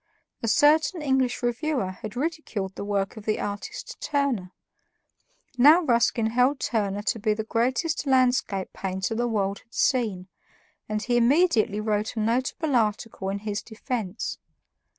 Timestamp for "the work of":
2.73-3.25